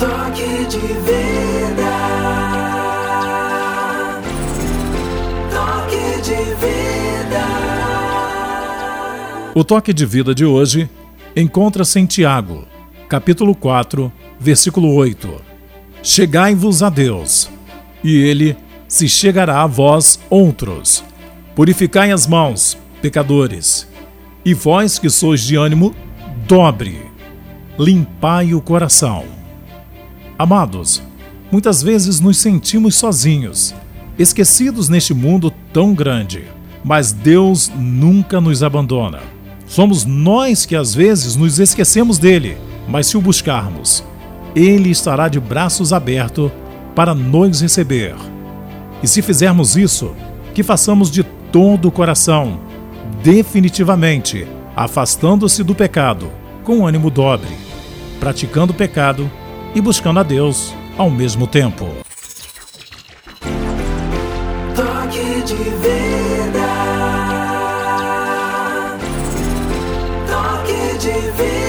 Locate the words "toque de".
0.00-0.78, 5.52-6.36, 9.62-10.06, 64.74-65.54, 70.26-71.30